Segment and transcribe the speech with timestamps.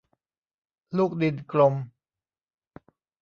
[0.97, 1.73] ลูกดินกลม